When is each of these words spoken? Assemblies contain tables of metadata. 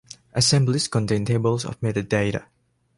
Assemblies 0.33 0.87
contain 0.89 1.25
tables 1.25 1.63
of 1.63 1.77
metadata. 1.83 2.47